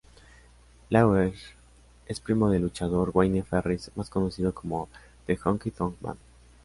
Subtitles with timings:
[0.89, 1.31] Lawler
[2.07, 4.89] es primo del luchador Wayne Ferris, más conocido como
[5.27, 6.17] The Honky Tonk Man.